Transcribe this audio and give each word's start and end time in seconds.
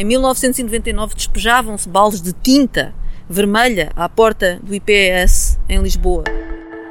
Em 0.00 0.04
1999 0.04 1.14
despejavam-se 1.14 1.86
baldes 1.86 2.22
de 2.22 2.32
tinta 2.32 2.94
vermelha 3.28 3.92
à 3.94 4.08
porta 4.08 4.58
do 4.62 4.74
IPS 4.74 5.58
em 5.68 5.78
Lisboa. 5.82 6.24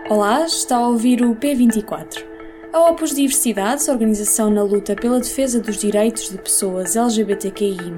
Olá, 0.08 0.46
está 0.46 0.78
a 0.78 0.88
ouvir 0.88 1.24
o 1.24 1.36
P24. 1.36 2.24
A 2.72 2.92
Opus 2.92 3.16
Diversidades, 3.16 3.88
organização 3.88 4.52
na 4.52 4.62
luta 4.62 4.96
pela 4.96 5.20
defesa 5.20 5.60
dos 5.60 5.78
direitos 5.78 6.30
de 6.30 6.38
pessoas 6.38 6.96
LGBTQI+, 6.96 7.92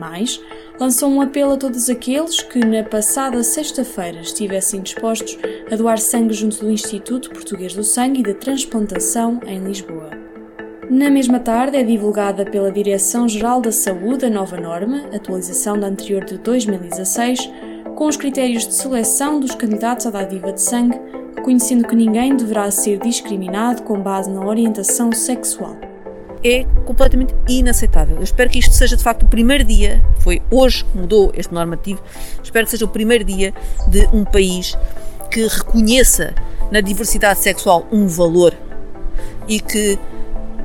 lançou 0.80 1.10
um 1.10 1.20
apelo 1.20 1.56
a 1.56 1.58
todos 1.58 1.90
aqueles 1.90 2.42
que, 2.42 2.60
na 2.60 2.82
passada 2.82 3.44
sexta-feira, 3.44 4.22
estivessem 4.22 4.80
dispostos 4.80 5.38
a 5.70 5.76
doar 5.76 6.00
sangue 6.00 6.34
junto 6.34 6.62
do 6.62 6.72
Instituto 6.72 7.32
Português 7.32 7.74
do 7.74 7.84
Sangue 7.84 8.22
e 8.22 8.24
da 8.24 8.34
Transplantação 8.34 9.42
em 9.46 9.60
Lisboa. 9.60 10.21
Na 10.92 11.10
mesma 11.10 11.40
tarde 11.40 11.78
é 11.78 11.84
divulgada 11.86 12.44
pela 12.44 12.70
Direção-Geral 12.70 13.62
da 13.62 13.72
Saúde 13.72 14.26
a 14.26 14.30
nova 14.30 14.58
norma, 14.58 15.06
atualização 15.16 15.80
da 15.80 15.88
anterior 15.88 16.26
de 16.26 16.38
2016, 16.38 17.50
com 17.96 18.10
os 18.10 18.18
critérios 18.18 18.68
de 18.68 18.74
seleção 18.74 19.40
dos 19.40 19.56
candidatos 19.56 20.06
à 20.06 20.10
dádiva 20.10 20.52
de 20.52 20.62
sangue 20.62 21.00
reconhecendo 21.38 21.88
que 21.88 21.96
ninguém 21.96 22.36
deverá 22.36 22.70
ser 22.70 23.00
discriminado 23.00 23.84
com 23.84 24.02
base 24.02 24.30
na 24.30 24.46
orientação 24.46 25.14
sexual. 25.14 25.78
É 26.44 26.66
completamente 26.86 27.34
inaceitável. 27.48 28.18
Eu 28.18 28.24
espero 28.24 28.50
que 28.50 28.60
isto 28.60 28.74
seja 28.74 28.98
de 28.98 29.04
facto 29.04 29.24
o 29.24 29.30
primeiro 29.30 29.64
dia, 29.64 30.04
foi 30.20 30.42
hoje 30.52 30.84
que 30.84 30.98
mudou 30.98 31.32
este 31.38 31.54
normativo, 31.54 32.04
espero 32.44 32.66
que 32.66 32.72
seja 32.72 32.84
o 32.84 32.90
primeiro 32.90 33.24
dia 33.24 33.54
de 33.88 34.10
um 34.12 34.26
país 34.26 34.78
que 35.32 35.48
reconheça 35.48 36.36
na 36.70 36.82
diversidade 36.82 37.40
sexual 37.40 37.88
um 37.94 38.08
valor 38.08 38.54
e 39.48 39.62
que 39.62 39.98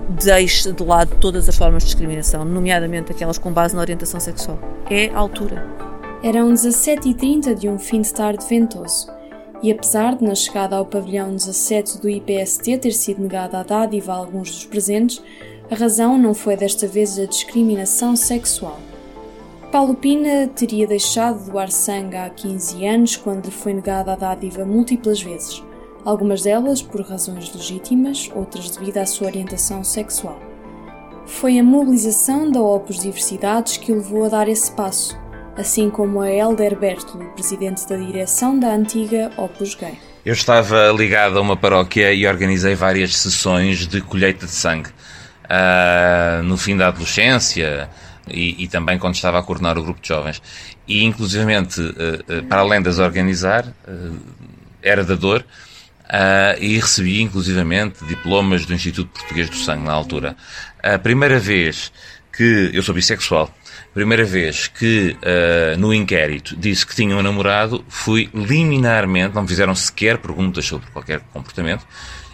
deixe 0.09 0.73
de 0.73 0.83
lado 0.83 1.17
todas 1.21 1.49
as 1.49 1.57
formas 1.57 1.83
de 1.83 1.89
discriminação, 1.91 2.45
nomeadamente 2.45 3.13
aquelas 3.13 3.39
com 3.39 3.53
base 3.53 3.75
na 3.75 3.81
orientação 3.81 4.21
sexual. 4.21 4.59
É 4.91 5.09
a 5.09 5.19
altura. 5.19 5.67
Eram 6.23 6.53
17h30 6.53 7.55
de 7.55 7.69
um 7.69 7.79
fim 7.79 8.01
de 8.01 8.13
tarde 8.13 8.45
ventoso 8.49 9.15
e 9.63 9.71
apesar 9.71 10.17
de, 10.17 10.25
na 10.25 10.35
chegada 10.35 10.77
ao 10.77 10.85
pavilhão 10.85 11.35
17 11.35 12.01
do 12.01 12.09
IPST, 12.09 12.79
ter 12.79 12.93
sido 12.93 13.23
negada 13.23 13.59
a 13.59 13.63
dádiva 13.63 14.13
a 14.13 14.17
alguns 14.17 14.51
dos 14.51 14.67
presentes, 14.67 15.23
a 15.71 15.75
razão 15.75 16.19
não 16.19 16.35
foi 16.35 16.57
desta 16.57 16.87
vez 16.87 17.19
a 17.19 17.25
discriminação 17.25 18.15
sexual. 18.15 18.79
Paulo 19.73 19.95
Pina 19.95 20.47
teria 20.55 20.87
deixado 20.87 21.43
de 21.43 21.51
doar 21.51 21.71
sangue 21.71 22.17
há 22.17 22.31
15 22.31 22.87
anos 22.87 23.17
quando 23.17 23.47
lhe 23.47 23.51
foi 23.51 23.75
negada 23.75 24.13
a 24.13 24.17
dádiva 24.17 24.65
múltiplas 24.65 25.21
vezes, 25.21 25.63
algumas 26.07 26.43
delas 26.43 26.81
por 26.81 27.03
razões 27.03 27.53
legítimas, 27.55 28.31
outras 28.35 28.71
devido 28.71 28.97
à 28.97 29.05
sua 29.05 29.27
orientação 29.27 29.85
sexual. 29.85 30.41
Foi 31.27 31.59
a 31.59 31.63
mobilização 31.63 32.51
da 32.51 32.61
Opus 32.61 33.03
Diversidades 33.03 33.77
que 33.77 33.93
o 33.93 33.97
levou 33.97 34.25
a 34.25 34.29
dar 34.29 34.49
esse 34.49 34.73
passo 34.73 35.19
assim 35.57 35.89
como 35.89 36.21
a 36.21 36.31
Helder 36.31 36.79
Bertolo, 36.79 37.25
presidente 37.31 37.89
da 37.89 37.97
direção 37.97 38.59
da 38.59 38.75
antiga 38.75 39.33
Opus 39.37 39.75
Gay. 39.75 39.99
Eu 40.25 40.35
estava 40.35 40.93
ligado 40.93 41.39
a 41.39 41.41
uma 41.41 41.57
paróquia 41.57 42.13
e 42.13 42.27
organizei 42.27 42.75
várias 42.75 43.17
sessões 43.17 43.87
de 43.87 44.01
colheita 44.01 44.45
de 44.47 44.53
sangue. 44.53 44.91
Uh, 45.45 46.43
no 46.43 46.57
fim 46.57 46.77
da 46.77 46.89
adolescência 46.89 47.89
e, 48.29 48.65
e, 48.65 48.67
também 48.67 48.99
quando 48.99 49.15
estava 49.15 49.39
a 49.39 49.43
coordenar 49.45 49.79
o 49.79 49.83
grupo 49.85 50.01
de 50.01 50.09
jovens. 50.09 50.43
E, 50.89 51.05
inclusivamente, 51.05 51.81
uh, 51.81 52.39
uh, 52.39 52.43
para 52.49 52.63
além 52.63 52.83
das 52.83 52.99
organizar, 52.99 53.65
era 54.83 55.05
dador 56.09 56.63
e 56.63 56.79
recebi, 56.79 57.21
inclusivamente, 57.21 58.05
diplomas 58.05 58.65
do 58.65 58.75
Instituto 58.75 59.11
Português 59.11 59.51
do 59.51 59.57
Sangue 59.57 59.85
na 59.85 59.93
altura. 59.93 60.37
A 60.83 60.99
primeira 60.99 61.39
vez 61.39 61.93
que 62.33 62.71
eu 62.73 62.83
sou 62.83 62.95
bissexual 62.95 63.53
primeira 63.97 64.27
vez 64.27 64.69
que 64.69 65.17
uh, 65.23 65.79
no 65.79 65.95
inquérito 65.95 66.55
disse 66.55 66.87
que 66.87 66.95
tinha 66.95 67.17
um 67.17 67.23
namorado, 67.23 67.83
fui 67.89 68.29
liminarmente, 68.35 69.35
não 69.35 69.41
me 69.41 69.49
fizeram 69.49 69.75
sequer 69.75 70.19
perguntas 70.19 70.67
sobre 70.67 70.87
qualquer 70.91 71.21
comportamento, 71.33 71.87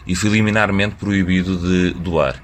e 0.04 0.16
fui 0.16 0.28
liminarmente 0.28 0.96
proibido 0.96 1.56
de 1.56 1.94
doar. 2.00 2.34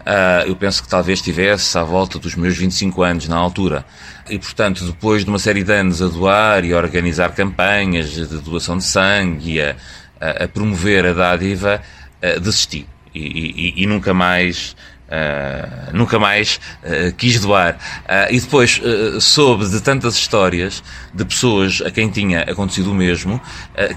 Uh, 0.00 0.48
eu 0.48 0.56
penso 0.56 0.82
que 0.82 0.88
talvez 0.88 1.20
tivesse 1.20 1.76
à 1.76 1.82
volta 1.82 2.18
dos 2.18 2.34
meus 2.34 2.56
25 2.56 3.02
anos 3.02 3.28
na 3.28 3.36
altura. 3.36 3.84
E, 4.30 4.38
portanto, 4.38 4.82
depois 4.86 5.22
de 5.22 5.28
uma 5.28 5.38
série 5.38 5.62
de 5.62 5.70
anos 5.70 6.00
a 6.00 6.08
doar 6.08 6.64
e 6.64 6.72
a 6.72 6.78
organizar 6.78 7.34
campanhas 7.34 8.10
de 8.12 8.24
doação 8.38 8.78
de 8.78 8.84
sangue 8.84 9.56
e 9.56 9.60
a, 9.60 9.76
a, 10.22 10.44
a 10.44 10.48
promover 10.48 11.06
a 11.06 11.12
dádiva, 11.12 11.82
uh, 12.22 12.40
desisti. 12.40 12.86
E, 13.14 13.20
e, 13.20 13.82
e, 13.82 13.86
nunca 13.86 14.14
mais 14.14 14.74
Uh, 15.12 15.94
nunca 15.94 16.18
mais 16.18 16.58
uh, 16.82 17.14
quis 17.18 17.38
doar. 17.38 17.74
Uh, 17.74 18.32
e 18.32 18.40
depois 18.40 18.80
soube 19.20 19.68
de 19.68 19.78
tantas 19.82 20.14
histórias 20.14 20.82
de 21.12 21.22
pessoas 21.22 21.82
a 21.84 21.90
quem 21.90 22.08
tinha 22.08 22.40
acontecido 22.44 22.90
o 22.90 22.94
mesmo 22.94 23.38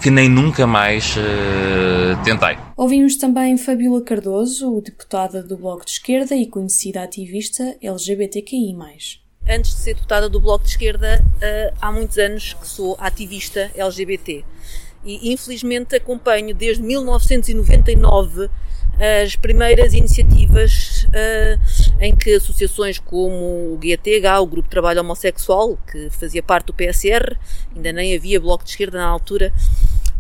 que 0.02 0.12
nem 0.12 0.28
nunca 0.28 0.68
mais 0.68 1.16
tentei. 2.25 2.57
Ouvimos 2.75 3.16
também 3.16 3.57
Fabiola 3.57 4.02
Cardoso, 4.02 4.81
deputada 4.81 5.42
do 5.42 5.56
Bloco 5.56 5.86
de 5.86 5.92
Esquerda 5.92 6.36
e 6.36 6.47
conhecida 6.47 7.02
ativista 7.02 7.78
LGBTQI. 7.81 8.75
Antes 9.47 9.72
de 9.72 9.78
ser 9.78 9.94
deputada 9.94 10.28
do 10.28 10.42
Bloco 10.42 10.66
de 10.66 10.72
Esquerda, 10.72 11.24
há 11.80 11.92
muitos 11.94 12.18
anos 12.18 12.53
que 12.56 12.68
sou 12.68 12.97
ativista 13.00 13.72
LGBT. 13.74 14.44
E 15.05 15.31
infelizmente 15.31 15.95
acompanho 15.95 16.53
desde 16.53 16.81
1999 16.81 18.49
as 19.23 19.35
primeiras 19.35 19.93
iniciativas 19.93 21.05
uh, 21.05 22.01
em 22.01 22.16
que 22.16 22.35
associações 22.35 22.97
como 22.97 23.73
o 23.73 23.79
GTH, 23.79 24.39
o 24.41 24.45
Grupo 24.45 24.63
de 24.63 24.69
Trabalho 24.69 25.01
Homossexual, 25.01 25.77
que 25.91 26.09
fazia 26.09 26.41
parte 26.41 26.67
do 26.67 26.73
PSR, 26.73 27.38
ainda 27.75 27.91
nem 27.91 28.15
havia 28.15 28.39
bloco 28.39 28.63
de 28.63 28.69
esquerda 28.69 28.97
na 28.97 29.05
altura, 29.05 29.53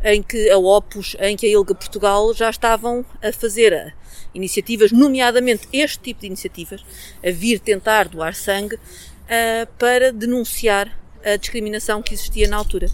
em 0.03 0.21
que 0.21 0.49
a 0.49 0.57
Opus, 0.57 1.15
em 1.19 1.35
que 1.35 1.45
a 1.45 1.49
ILGA 1.49 1.73
Portugal 1.73 2.33
já 2.33 2.49
estavam 2.49 3.05
a 3.23 3.31
fazer 3.31 3.95
iniciativas, 4.33 4.91
nomeadamente 4.91 5.67
este 5.71 5.99
tipo 5.99 6.21
de 6.21 6.27
iniciativas, 6.27 6.85
a 7.25 7.31
vir 7.31 7.59
tentar 7.59 8.09
doar 8.09 8.35
sangue 8.35 8.75
uh, 8.75 9.67
para 9.79 10.11
denunciar 10.11 10.91
a 11.23 11.37
discriminação 11.37 12.01
que 12.01 12.13
existia 12.13 12.47
na 12.47 12.57
altura. 12.57 12.87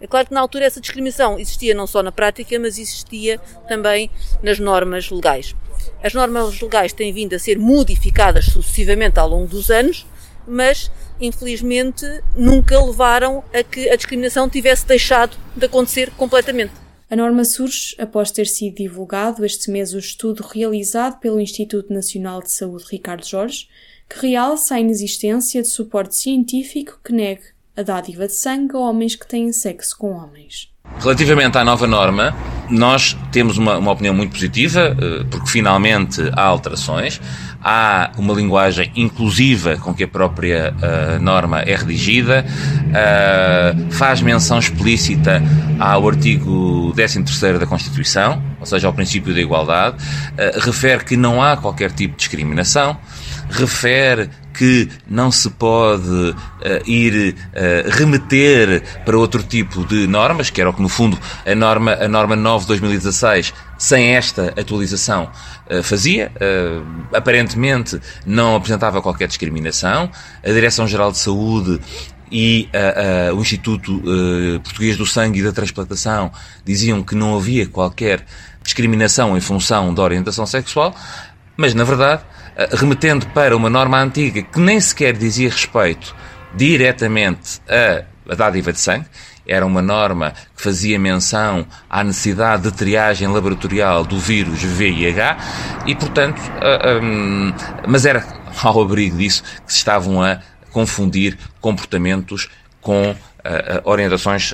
É 0.00 0.06
claro 0.06 0.28
que 0.28 0.34
na 0.34 0.40
altura 0.40 0.64
essa 0.64 0.80
discriminação 0.80 1.38
existia 1.38 1.74
não 1.74 1.86
só 1.86 2.02
na 2.02 2.12
prática, 2.12 2.58
mas 2.58 2.78
existia 2.78 3.38
também 3.68 4.10
nas 4.42 4.58
normas 4.58 5.10
legais. 5.10 5.54
As 6.02 6.14
normas 6.14 6.60
legais 6.60 6.92
têm 6.92 7.12
vindo 7.12 7.34
a 7.34 7.38
ser 7.38 7.58
modificadas 7.58 8.46
sucessivamente 8.46 9.18
ao 9.18 9.28
longo 9.28 9.48
dos 9.48 9.70
anos, 9.70 10.06
mas 10.46 10.90
infelizmente 11.20 12.04
nunca 12.36 12.78
levaram 12.82 13.42
a 13.52 13.62
que 13.62 13.90
a 13.90 13.96
discriminação 13.96 14.48
tivesse 14.48 14.86
deixado 14.86 15.36
de 15.56 15.66
acontecer 15.66 16.10
completamente. 16.12 16.72
A 17.10 17.16
norma 17.16 17.44
surge 17.44 17.96
após 17.98 18.30
ter 18.30 18.46
sido 18.46 18.76
divulgado 18.76 19.44
este 19.44 19.70
mês 19.70 19.94
o 19.94 19.98
estudo 19.98 20.42
realizado 20.42 21.18
pelo 21.18 21.40
Instituto 21.40 21.92
Nacional 21.92 22.42
de 22.42 22.50
Saúde 22.52 22.84
Ricardo 22.90 23.26
Jorge, 23.26 23.66
que 24.08 24.26
realça 24.28 24.74
a 24.74 24.80
inexistência 24.80 25.62
de 25.62 25.68
suporte 25.68 26.14
científico 26.14 27.00
que 27.02 27.12
negue 27.12 27.57
a 27.78 27.82
dádiva 27.82 28.26
de 28.26 28.34
sangue 28.34 28.74
a 28.74 28.78
homens 28.80 29.14
que 29.14 29.26
têm 29.26 29.52
sexo 29.52 29.96
com 29.96 30.10
homens. 30.10 30.68
Relativamente 30.98 31.56
à 31.56 31.64
nova 31.64 31.86
norma, 31.86 32.34
nós 32.68 33.16
temos 33.30 33.56
uma, 33.56 33.78
uma, 33.78 33.92
opinião 33.92 34.12
muito 34.12 34.32
positiva, 34.32 34.96
eh, 35.00 35.24
porque 35.30 35.48
finalmente 35.48 36.20
há 36.32 36.42
alterações. 36.42 37.20
Há 37.62 38.10
uma 38.16 38.34
linguagem 38.34 38.90
inclusiva 38.96 39.76
com 39.76 39.94
que 39.94 40.04
a 40.04 40.08
própria 40.08 40.72
uh, 40.72 41.22
norma 41.22 41.60
é 41.60 41.74
redigida, 41.74 42.44
uh, 42.46 43.92
faz 43.92 44.22
menção 44.22 44.60
explícita 44.60 45.42
ao 45.78 46.08
artigo 46.08 46.92
13 46.94 47.58
da 47.58 47.66
Constituição, 47.66 48.40
ou 48.60 48.66
seja, 48.66 48.86
ao 48.86 48.92
princípio 48.92 49.34
da 49.34 49.40
igualdade, 49.40 49.96
uh, 49.96 50.60
refere 50.60 51.04
que 51.04 51.16
não 51.16 51.42
há 51.42 51.56
qualquer 51.56 51.90
tipo 51.90 52.12
de 52.12 52.18
discriminação, 52.20 52.96
refere 53.50 54.30
que 54.52 54.88
não 55.08 55.30
se 55.30 55.48
pode 55.50 56.08
uh, 56.08 56.34
ir 56.84 57.34
uh, 57.34 57.90
remeter 57.90 58.82
para 59.04 59.16
outro 59.16 59.42
tipo 59.42 59.84
de 59.84 60.06
normas, 60.06 60.50
que 60.50 60.60
era 60.60 60.70
o 60.70 60.74
que 60.74 60.82
no 60.82 60.88
fundo 60.88 61.18
a 61.46 61.54
norma, 61.54 61.92
a 61.94 62.08
norma 62.08 62.34
9 62.34 62.62
de 62.62 62.68
2016, 62.68 63.54
sem 63.78 64.16
esta 64.16 64.54
atualização, 64.58 65.30
uh, 65.70 65.82
fazia. 65.82 66.32
aparentemente 67.14 68.00
não 68.26 68.56
apresentava 68.56 69.00
qualquer 69.00 69.28
discriminação. 69.28 70.10
A 70.44 70.48
Direção-Geral 70.48 71.12
de 71.12 71.18
Saúde 71.18 71.80
e 72.30 72.68
uh, 72.74 73.32
uh, 73.32 73.36
o 73.36 73.40
Instituto 73.40 73.96
uh, 73.96 74.60
Português 74.60 74.96
do 74.96 75.06
Sangue 75.06 75.40
e 75.40 75.42
da 75.42 75.52
Transplantação 75.52 76.30
diziam 76.64 77.02
que 77.02 77.14
não 77.14 77.36
havia 77.36 77.66
qualquer 77.66 78.24
discriminação 78.62 79.36
em 79.36 79.40
função 79.40 79.94
da 79.94 80.02
orientação 80.02 80.44
sexual, 80.46 80.94
mas 81.56 81.74
na 81.74 81.84
verdade 81.84 82.22
remetendo 82.72 83.26
para 83.28 83.56
uma 83.56 83.70
norma 83.70 84.00
antiga 84.00 84.42
que 84.42 84.58
nem 84.60 84.80
sequer 84.80 85.16
dizia 85.16 85.48
respeito 85.48 86.14
diretamente 86.54 87.60
a 88.28 88.34
dádiva 88.34 88.72
de 88.72 88.80
sangue, 88.80 89.06
era 89.48 89.64
uma 89.64 89.80
norma 89.80 90.34
que 90.54 90.62
fazia 90.62 90.98
menção 90.98 91.66
à 91.88 92.04
necessidade 92.04 92.64
de 92.64 92.72
triagem 92.72 93.26
laboratorial 93.26 94.04
do 94.04 94.18
vírus 94.18 94.62
VIH 94.62 95.38
e, 95.86 95.94
portanto, 95.94 96.38
uh, 96.38 97.02
um, 97.02 97.54
mas 97.86 98.04
era 98.04 98.22
ao 98.62 98.82
abrigo 98.82 99.16
disso 99.16 99.42
que 99.66 99.72
se 99.72 99.78
estavam 99.78 100.22
a 100.22 100.40
confundir 100.70 101.38
comportamentos 101.62 102.50
com 102.82 103.16
orientações 103.84 104.52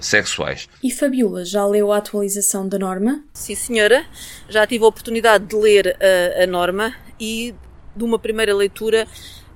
sexuais. 0.00 0.68
E 0.82 0.90
Fabiola, 0.90 1.44
já 1.44 1.66
leu 1.66 1.92
a 1.92 1.98
atualização 1.98 2.68
da 2.68 2.78
norma? 2.78 3.22
Sim, 3.32 3.54
senhora. 3.54 4.04
Já 4.48 4.66
tive 4.66 4.84
a 4.84 4.88
oportunidade 4.88 5.46
de 5.46 5.56
ler 5.56 5.96
a, 6.00 6.44
a 6.44 6.46
norma 6.46 6.94
e 7.18 7.54
de 7.96 8.04
uma 8.04 8.18
primeira 8.18 8.54
leitura 8.54 9.06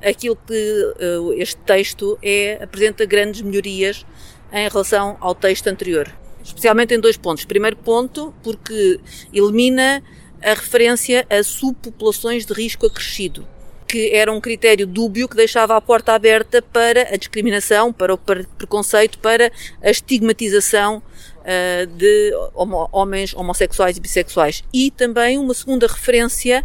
aquilo 0.03 0.37
que 0.37 0.95
uh, 1.19 1.33
este 1.35 1.57
texto 1.59 2.19
é, 2.23 2.59
apresenta 2.63 3.07
grandes 3.07 3.41
melhorias 3.41 4.05
em 4.53 4.69
relação 4.69 5.17
ao 5.21 5.35
texto 5.35 5.69
anterior. 5.69 6.13
Especialmente 6.43 6.93
em 6.93 7.01
dois 7.01 7.17
pontos. 7.17 7.45
Primeiro 7.45 7.77
ponto, 7.77 8.35
porque 8.43 9.01
elimina 9.33 10.03
a 10.43 10.51
referência 10.51 11.25
a 11.31 11.43
subpopulações 11.45 12.45
de 12.45 12.53
risco 12.53 12.87
acrescido, 12.87 13.47
que 13.93 14.11
era 14.15 14.33
um 14.33 14.41
critério 14.41 14.87
dúbio 14.87 15.29
que 15.29 15.37
deixava 15.37 15.77
a 15.77 15.81
porta 15.81 16.15
aberta 16.15 16.62
para 16.62 17.12
a 17.12 17.17
discriminação, 17.19 17.93
para 17.93 18.15
o 18.15 18.17
preconceito, 18.17 19.19
para 19.19 19.53
a 19.83 19.91
estigmatização 19.91 21.03
uh, 21.41 21.87
de 21.89 22.33
homo 22.55 22.89
homens 22.91 23.35
homossexuais 23.35 23.99
e 23.99 24.00
bissexuais. 24.00 24.65
E 24.73 24.91
também 24.91 25.37
uma 25.37 25.53
segunda 25.53 25.87
referência 25.87 26.65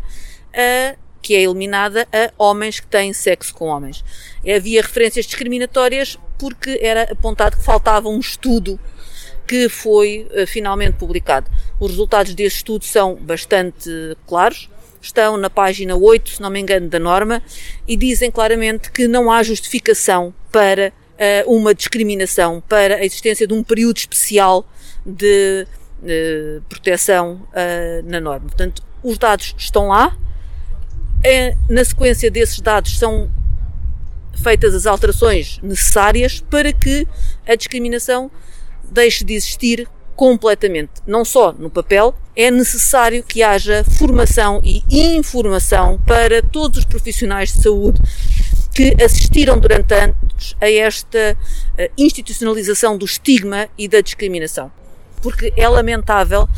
a 0.53 0.95
que 1.21 1.35
é 1.35 1.41
eliminada 1.41 2.07
a 2.13 2.31
homens 2.41 2.79
que 2.79 2.88
têm 2.88 3.12
sexo 3.12 3.53
com 3.53 3.65
homens. 3.65 4.06
Havia 4.56 4.81
referências 4.81 5.25
discriminatórias 5.25 6.18
porque 6.39 6.80
era 6.81 7.12
apontado 7.12 7.57
que 7.57 7.63
faltava 7.65 8.07
um 8.07 8.19
estudo 8.21 8.80
que 9.45 9.68
foi 9.68 10.30
uh, 10.31 10.47
finalmente 10.47 10.94
publicado. 10.94 11.51
Os 11.77 11.91
resultados 11.91 12.33
desse 12.33 12.56
estudo 12.56 12.85
são 12.85 13.15
bastante 13.15 14.15
claros, 14.25 14.69
estão 15.01 15.38
na 15.38 15.49
página 15.49 15.95
8, 15.95 16.29
se 16.29 16.41
não 16.41 16.49
me 16.49 16.59
engano, 16.59 16.89
da 16.89 16.99
norma, 16.99 17.41
e 17.88 17.95
dizem 17.95 18.31
claramente 18.31 18.91
que 18.91 19.07
não 19.07 19.31
há 19.31 19.44
justificação 19.44 20.33
para 20.51 20.91
uh, 21.45 21.51
uma 21.53 21.73
discriminação, 21.73 22.61
para 22.67 22.95
a 22.95 23.05
existência 23.05 23.47
de 23.47 23.53
um 23.53 23.63
período 23.63 23.97
especial 23.97 24.67
de 25.05 25.67
uh, 26.01 26.61
proteção 26.69 27.47
na 28.05 28.19
norma. 28.19 28.47
Portanto, 28.47 28.83
os 29.03 29.17
dados 29.17 29.55
estão 29.57 29.88
lá, 29.88 30.17
é, 31.23 31.55
na 31.69 31.83
sequência 31.83 32.29
desses 32.29 32.59
dados 32.59 32.97
são 32.97 33.29
feitas 34.44 34.73
as 34.75 34.85
alterações 34.85 35.59
necessárias 35.63 36.39
para 36.39 36.71
que 36.71 37.07
a 37.45 37.55
discriminação 37.55 38.29
deixe 38.89 39.23
de 39.23 39.33
existir 39.33 39.89
completamente. 40.17 40.91
Não 41.05 41.23
só 41.23 41.53
no 41.53 41.69
papel, 41.69 42.13
é 42.35 42.49
necessário 42.49 43.23
que 43.23 43.43
haja 43.43 43.83
formação 43.83 44.59
e 44.63 44.83
informação 44.89 46.01
para 46.05 46.41
todos 46.41 46.79
os 46.79 46.85
profissionais 46.85 47.53
de 47.53 47.61
saúde 47.61 48.01
que 48.73 48.95
assistiram 49.01 49.59
durante 49.59 49.93
anos 49.93 50.55
a 50.59 50.69
esta 50.69 51.37
eh, 51.77 51.91
institucionalização 51.97 52.97
do 52.97 53.05
estigma 53.05 53.69
e 53.77 53.87
da 53.87 54.01
discriminação. 54.01 54.71
Porque 55.21 55.53
é 55.55 55.69
lamentável 55.69 56.49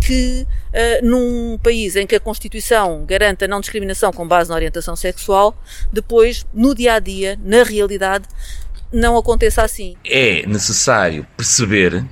que 0.00 0.46
uh, 0.72 1.06
num 1.06 1.58
país 1.58 1.94
em 1.94 2.06
que 2.06 2.16
a 2.16 2.20
Constituição 2.20 3.04
garanta 3.04 3.44
a 3.44 3.48
não 3.48 3.60
discriminação 3.60 4.10
com 4.10 4.26
base 4.26 4.48
na 4.48 4.56
orientação 4.56 4.96
sexual, 4.96 5.54
depois, 5.92 6.46
no 6.54 6.74
dia 6.74 6.94
a 6.94 6.98
dia, 6.98 7.38
na 7.44 7.62
realidade, 7.62 8.26
não 8.90 9.16
aconteça 9.18 9.62
assim. 9.62 9.94
É 10.04 10.46
necessário 10.46 11.26
perceber 11.36 12.02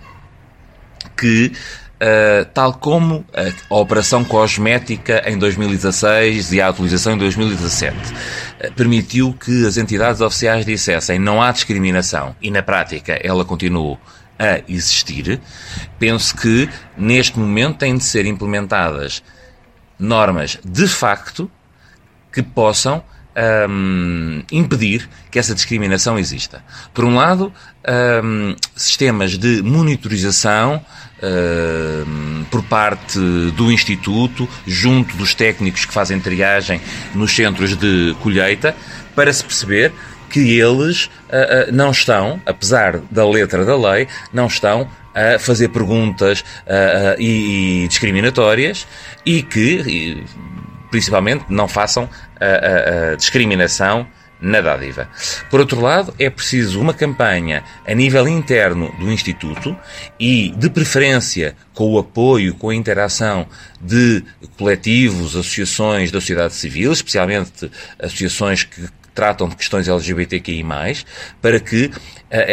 que 1.18 1.52
Uh, 1.98 2.44
tal 2.54 2.74
como 2.74 3.26
a, 3.34 3.74
Operação 3.74 4.24
Cosmética 4.24 5.20
em 5.28 5.36
2016 5.36 6.52
e 6.52 6.60
a 6.60 6.68
atualização 6.68 7.14
em 7.14 7.18
2017, 7.18 7.96
uh, 7.96 8.72
permitiu 8.74 9.32
que 9.32 9.66
as 9.66 9.76
entidades 9.76 10.20
oficiais 10.20 10.64
dissessem 10.64 11.18
não 11.18 11.42
há 11.42 11.50
discriminação 11.50 12.36
e 12.40 12.52
na 12.52 12.62
prática 12.62 13.18
ela 13.20 13.44
continuou 13.44 13.98
a 14.38 14.62
existir, 14.68 15.40
penso 15.98 16.36
que 16.36 16.68
neste 16.96 17.36
momento 17.36 17.78
têm 17.78 17.96
de 17.96 18.04
ser 18.04 18.26
implementadas 18.26 19.20
normas 19.98 20.56
de 20.64 20.86
facto 20.86 21.50
que 22.32 22.44
possam 22.44 23.02
um, 23.68 24.42
impedir 24.50 25.08
que 25.30 25.38
essa 25.38 25.54
discriminação 25.54 26.18
exista. 26.18 26.62
Por 26.92 27.04
um 27.04 27.14
lado, 27.14 27.52
um, 28.24 28.54
sistemas 28.74 29.38
de 29.38 29.62
monitorização 29.62 30.84
um, 31.22 32.44
por 32.50 32.62
parte 32.62 33.18
do 33.56 33.70
Instituto, 33.70 34.48
junto 34.66 35.16
dos 35.16 35.34
técnicos 35.34 35.84
que 35.84 35.92
fazem 35.92 36.20
triagem 36.20 36.80
nos 37.14 37.34
centros 37.34 37.76
de 37.76 38.16
colheita, 38.20 38.74
para 39.14 39.32
se 39.32 39.44
perceber 39.44 39.92
que 40.30 40.58
eles 40.58 41.06
uh, 41.06 41.70
uh, 41.70 41.72
não 41.72 41.90
estão, 41.90 42.40
apesar 42.44 43.00
da 43.10 43.26
letra 43.26 43.64
da 43.64 43.76
lei, 43.76 44.06
não 44.32 44.46
estão 44.46 44.88
a 45.14 45.38
fazer 45.38 45.68
perguntas 45.68 46.40
uh, 46.40 47.18
e, 47.18 47.84
e, 47.84 47.88
discriminatórias 47.88 48.86
e 49.24 49.42
que, 49.42 49.82
e, 49.86 50.24
principalmente, 50.90 51.44
não 51.48 51.66
façam 51.66 52.08
discriminação 53.18 54.06
na 54.40 54.60
dádiva. 54.60 55.08
Por 55.50 55.60
outro 55.60 55.80
lado, 55.80 56.14
é 56.18 56.30
preciso 56.30 56.80
uma 56.80 56.94
campanha 56.94 57.64
a 57.86 57.94
nível 57.94 58.28
interno 58.28 58.92
do 58.98 59.10
Instituto 59.10 59.76
e, 60.18 60.50
de 60.56 60.70
preferência, 60.70 61.56
com 61.74 61.92
o 61.92 61.98
apoio, 61.98 62.54
com 62.54 62.70
a 62.70 62.74
interação 62.74 63.46
de 63.80 64.22
coletivos, 64.56 65.36
associações 65.36 66.10
da 66.10 66.20
sociedade 66.20 66.54
civil, 66.54 66.92
especialmente 66.92 67.70
associações 67.98 68.64
que 68.64 68.88
tratam 69.18 69.48
de 69.48 69.56
questões 69.56 69.88
LGBTQI+, 69.88 70.64
para 71.42 71.58
que 71.58 71.86
uh, 71.86 71.92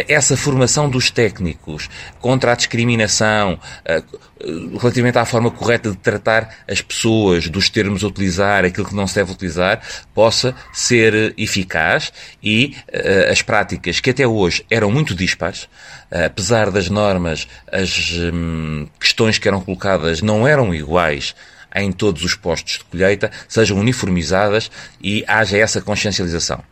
essa 0.09 0.35
formação 0.35 0.89
dos 0.89 1.11
técnicos 1.11 1.87
contra 2.19 2.53
a 2.53 2.55
discriminação, 2.55 3.53
uh, 3.53 4.77
relativamente 4.79 5.19
à 5.19 5.25
forma 5.25 5.51
correta 5.51 5.91
de 5.91 5.97
tratar 5.97 6.55
as 6.67 6.81
pessoas, 6.81 7.47
dos 7.49 7.69
termos 7.69 8.03
a 8.03 8.07
utilizar, 8.07 8.65
aquilo 8.65 8.87
que 8.87 8.95
não 8.95 9.05
se 9.05 9.13
deve 9.13 9.31
utilizar, 9.31 9.79
possa 10.11 10.55
ser 10.73 11.35
eficaz 11.37 12.11
e 12.41 12.75
uh, 12.89 13.31
as 13.31 13.43
práticas 13.43 13.99
que 13.99 14.09
até 14.09 14.25
hoje 14.25 14.65
eram 14.67 14.89
muito 14.89 15.13
dispares, 15.13 15.69
apesar 16.09 16.71
das 16.71 16.89
normas, 16.89 17.47
as 17.71 18.11
um, 18.33 18.87
questões 18.99 19.37
que 19.37 19.47
eram 19.47 19.61
colocadas 19.61 20.23
não 20.23 20.47
eram 20.47 20.73
iguais 20.73 21.35
em 21.75 21.91
todos 21.91 22.23
os 22.23 22.35
postos 22.35 22.79
de 22.79 22.85
colheita 22.85 23.31
sejam 23.47 23.77
uniformizadas 23.77 24.71
e 25.01 25.23
haja 25.27 25.57
essa 25.57 25.81
consciencialização. 25.81 26.63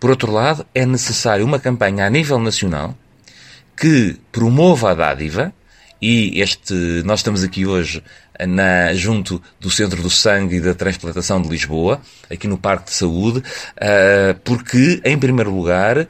Por 0.00 0.10
outro 0.10 0.32
lado, 0.32 0.66
é 0.74 0.84
necessário 0.84 1.44
uma 1.44 1.60
campanha 1.60 2.06
a 2.06 2.10
nível 2.10 2.38
nacional 2.38 2.96
que 3.76 4.16
promova 4.32 4.90
a 4.90 4.94
dádiva 4.94 5.52
e 6.00 6.40
este, 6.40 6.74
nós 7.04 7.20
estamos 7.20 7.44
aqui 7.44 7.64
hoje 7.64 8.02
na, 8.46 8.92
junto 8.92 9.40
do 9.60 9.70
Centro 9.70 10.02
do 10.02 10.10
Sangue 10.10 10.56
e 10.56 10.60
da 10.60 10.74
Transplantação 10.74 11.40
de 11.40 11.48
Lisboa, 11.48 12.00
aqui 12.28 12.48
no 12.48 12.58
Parque 12.58 12.86
de 12.86 12.92
Saúde, 12.92 13.38
uh, 13.38 14.34
porque, 14.42 15.00
em 15.04 15.16
primeiro 15.16 15.54
lugar, 15.54 15.98
uh, 15.98 16.08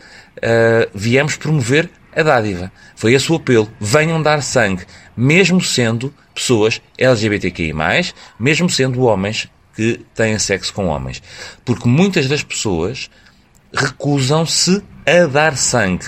viemos 0.95 1.37
promover 1.37 1.91
a 2.17 2.23
dádiva. 2.23 2.73
Foi 2.97 3.13
esse 3.13 3.31
o 3.31 3.37
apelo. 3.37 3.71
Venham 3.79 4.23
dar 4.23 4.43
sangue, 4.43 4.87
mesmo 5.15 5.61
sendo 5.61 6.13
pessoas 6.35 6.81
LGBTQI+, 6.99 7.73
mesmo 8.39 8.69
sendo 8.69 9.03
homens 9.03 9.49
que 9.75 10.05
têm 10.15 10.39
sexo 10.39 10.73
com 10.73 10.87
homens. 10.87 11.23
Porque 11.65 11.89
muitas 11.89 12.29
das 12.29 12.43
pessoas 12.43 13.11
recusam-se 13.73 14.83
a 15.07 15.27
dar 15.27 15.57
sangue 15.57 16.07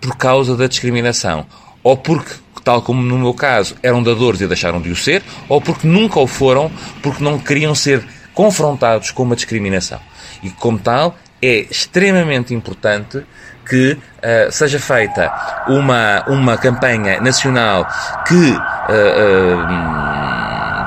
por 0.00 0.16
causa 0.16 0.56
da 0.56 0.66
discriminação. 0.66 1.46
Ou 1.82 1.96
porque, 1.96 2.34
tal 2.62 2.82
como 2.82 3.02
no 3.02 3.18
meu 3.18 3.34
caso, 3.34 3.74
eram 3.82 4.02
dadores 4.02 4.40
e 4.40 4.46
deixaram 4.46 4.80
de 4.80 4.90
o 4.90 4.96
ser, 4.96 5.22
ou 5.48 5.60
porque 5.60 5.86
nunca 5.86 6.20
o 6.20 6.26
foram, 6.26 6.70
porque 7.02 7.22
não 7.22 7.38
queriam 7.38 7.74
ser 7.74 8.06
confrontados 8.34 9.10
com 9.10 9.22
uma 9.22 9.36
discriminação. 9.36 10.00
E 10.42 10.50
como 10.50 10.78
tal, 10.78 11.16
é 11.40 11.60
extremamente 11.70 12.54
importante 12.54 13.24
que 13.68 13.92
uh, 13.92 14.52
seja 14.52 14.78
feita 14.78 15.32
uma, 15.68 16.24
uma 16.28 16.56
campanha 16.58 17.20
nacional 17.20 17.86
que, 18.26 18.56
uh, 18.88 19.64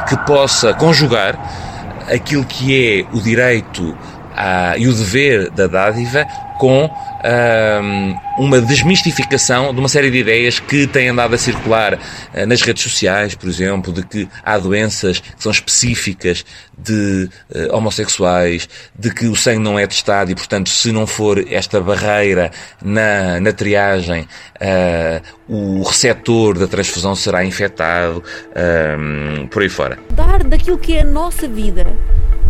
que 0.07 0.17
possa 0.25 0.73
conjugar 0.73 1.37
aquilo 2.11 2.45
que 2.45 3.01
é 3.01 3.05
o 3.15 3.21
direito 3.21 3.97
e 4.77 4.87
o 4.87 4.93
dever 4.93 5.49
da 5.51 5.67
dádiva 5.67 6.25
com 6.59 6.89
uma 8.37 8.61
desmistificação 8.61 9.73
de 9.73 9.79
uma 9.79 9.89
série 9.89 10.11
de 10.11 10.19
ideias 10.19 10.59
que 10.59 10.85
têm 10.85 11.09
andado 11.09 11.33
a 11.33 11.37
circular 11.37 11.95
uh, 11.95 12.45
nas 12.45 12.61
redes 12.61 12.83
sociais, 12.83 13.33
por 13.33 13.49
exemplo, 13.49 13.91
de 13.91 14.03
que 14.03 14.29
há 14.43 14.57
doenças 14.57 15.19
que 15.19 15.41
são 15.41 15.51
específicas 15.51 16.45
de 16.77 17.29
uh, 17.49 17.75
homossexuais, 17.75 18.69
de 18.97 19.11
que 19.11 19.25
o 19.25 19.35
sangue 19.35 19.59
não 19.59 19.79
é 19.79 19.87
testado 19.87 20.31
e, 20.31 20.35
portanto, 20.35 20.69
se 20.69 20.91
não 20.91 21.07
for 21.07 21.43
esta 21.51 21.81
barreira 21.81 22.51
na, 22.83 23.39
na 23.39 23.51
triagem, 23.51 24.21
uh, 24.61 25.21
o 25.47 25.81
receptor 25.83 26.57
da 26.57 26.67
transfusão 26.67 27.15
será 27.15 27.43
infectado, 27.43 28.21
por 29.49 29.61
aí 29.61 29.69
fora. 29.69 29.97
Dar 30.11 30.43
daquilo 30.43 30.77
que 30.77 30.97
é 30.97 31.01
a 31.01 31.05
nossa 31.05 31.47
vida 31.47 31.87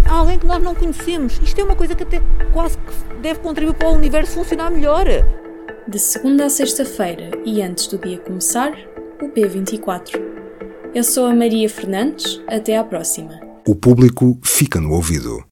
alguém 0.09 0.39
que 0.39 0.45
nós 0.45 0.61
não 0.61 0.73
conhecemos. 0.73 1.39
Isto 1.41 1.61
é 1.61 1.63
uma 1.63 1.75
coisa 1.75 1.95
que 1.95 2.03
até 2.03 2.21
quase 2.53 2.77
que 2.77 3.15
deve 3.21 3.39
contribuir 3.39 3.75
para 3.75 3.89
o 3.89 3.93
universo 3.93 4.33
funcionar 4.33 4.71
melhor. 4.71 5.05
De 5.87 5.99
segunda 5.99 6.45
a 6.45 6.49
sexta-feira 6.49 7.31
e 7.45 7.61
antes 7.61 7.87
do 7.87 7.97
dia 7.97 8.17
começar, 8.17 8.71
o 9.21 9.29
P24. 9.29 10.19
Eu 10.93 11.03
sou 11.03 11.25
a 11.25 11.35
Maria 11.35 11.69
Fernandes, 11.69 12.41
até 12.47 12.77
à 12.77 12.83
próxima. 12.83 13.39
O 13.67 13.75
público 13.75 14.39
fica 14.43 14.79
no 14.79 14.93
ouvido. 14.93 15.43